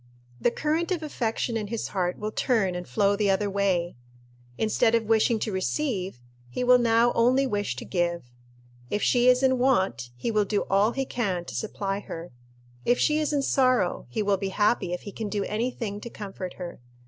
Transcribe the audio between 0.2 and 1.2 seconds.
The current of